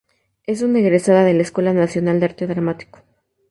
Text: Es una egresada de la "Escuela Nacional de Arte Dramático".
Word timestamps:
Es 0.47 0.63
una 0.63 0.79
egresada 0.79 1.23
de 1.23 1.35
la 1.35 1.43
"Escuela 1.43 1.73
Nacional 1.73 2.19
de 2.19 2.25
Arte 2.25 2.47
Dramático". 2.47 3.03